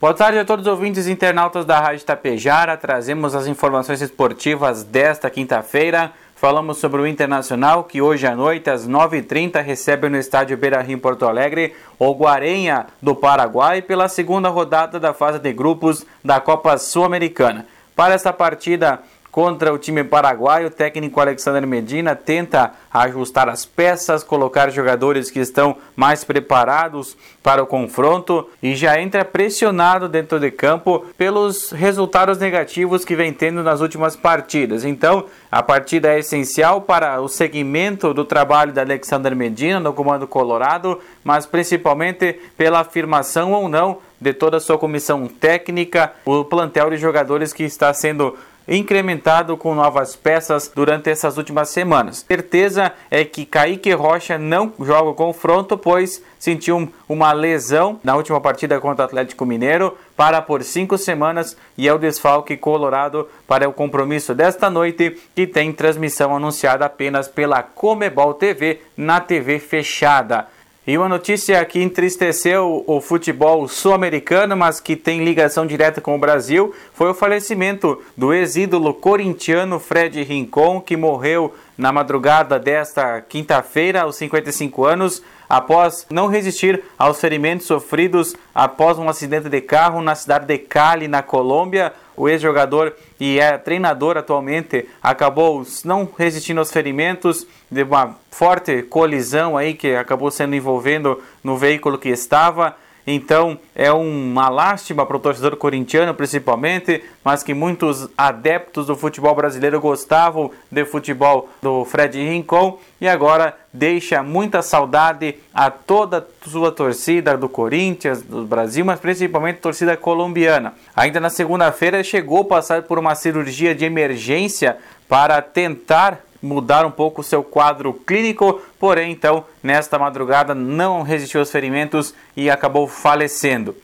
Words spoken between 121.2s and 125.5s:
segunda-feira chegou a passar por uma cirurgia de emergência para